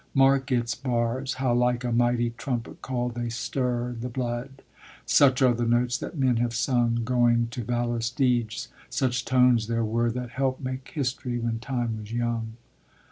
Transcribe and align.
Mark 0.15 0.51
its 0.51 0.73
bars, 0.73 1.35
How 1.35 1.53
like 1.53 1.83
a 1.83 1.91
mighty 1.91 2.31
trumpet 2.31 2.81
call 2.81 3.09
they 3.09 3.29
stir 3.29 3.91
The 3.99 4.09
blood. 4.09 4.63
Such 5.05 5.43
are 5.43 5.53
the 5.53 5.67
notes 5.67 5.95
that 5.99 6.17
men 6.17 6.37
have 6.37 6.55
sung 6.55 7.01
Going 7.03 7.49
to 7.51 7.63
valorous 7.63 8.09
deeds; 8.09 8.69
such 8.89 9.25
tones 9.25 9.67
there 9.67 9.85
were 9.85 10.09
That 10.09 10.31
helped 10.31 10.63
make 10.63 10.87
history 10.89 11.37
when 11.37 11.59
Time 11.59 11.99
was 11.99 12.11
young. 12.11 12.53